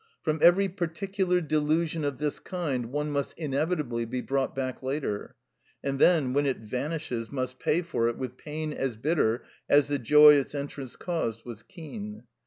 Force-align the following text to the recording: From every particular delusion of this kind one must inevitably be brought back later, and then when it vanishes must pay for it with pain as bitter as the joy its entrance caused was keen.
From 0.23 0.39
every 0.41 0.67
particular 0.67 1.41
delusion 1.41 2.03
of 2.03 2.17
this 2.17 2.39
kind 2.39 2.87
one 2.87 3.11
must 3.11 3.37
inevitably 3.37 4.05
be 4.05 4.19
brought 4.23 4.55
back 4.55 4.81
later, 4.81 5.35
and 5.83 5.99
then 5.99 6.33
when 6.33 6.47
it 6.47 6.57
vanishes 6.57 7.31
must 7.31 7.59
pay 7.59 7.83
for 7.83 8.07
it 8.07 8.17
with 8.17 8.35
pain 8.35 8.73
as 8.73 8.97
bitter 8.97 9.43
as 9.69 9.89
the 9.89 9.99
joy 9.99 10.33
its 10.33 10.55
entrance 10.55 10.95
caused 10.95 11.45
was 11.45 11.61
keen. 11.61 12.23